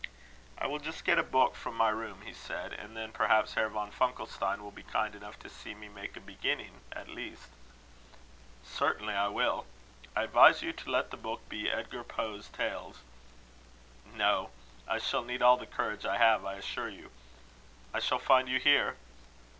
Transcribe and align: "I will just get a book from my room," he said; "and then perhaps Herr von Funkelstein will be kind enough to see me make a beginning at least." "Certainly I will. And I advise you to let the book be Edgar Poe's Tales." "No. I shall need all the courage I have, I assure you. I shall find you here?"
"I 0.57 0.65
will 0.65 0.79
just 0.79 1.05
get 1.05 1.19
a 1.19 1.23
book 1.23 1.53
from 1.53 1.75
my 1.77 1.89
room," 1.89 2.23
he 2.25 2.33
said; 2.33 2.73
"and 2.73 2.97
then 2.97 3.11
perhaps 3.11 3.53
Herr 3.53 3.69
von 3.69 3.91
Funkelstein 3.91 4.59
will 4.63 4.71
be 4.71 4.81
kind 4.81 5.13
enough 5.13 5.37
to 5.37 5.47
see 5.47 5.75
me 5.75 5.89
make 5.89 6.17
a 6.17 6.19
beginning 6.19 6.81
at 6.91 7.07
least." 7.07 7.49
"Certainly 8.63 9.13
I 9.13 9.27
will. 9.27 9.67
And 10.15 10.21
I 10.21 10.23
advise 10.23 10.63
you 10.63 10.73
to 10.73 10.89
let 10.89 11.11
the 11.11 11.17
book 11.17 11.47
be 11.49 11.69
Edgar 11.69 12.03
Poe's 12.03 12.47
Tales." 12.47 13.01
"No. 14.11 14.49
I 14.87 14.97
shall 14.97 15.23
need 15.23 15.43
all 15.43 15.57
the 15.57 15.67
courage 15.67 16.03
I 16.03 16.17
have, 16.17 16.45
I 16.45 16.55
assure 16.55 16.89
you. 16.89 17.11
I 17.93 17.99
shall 17.99 18.17
find 18.17 18.49
you 18.49 18.57
here?" 18.59 18.95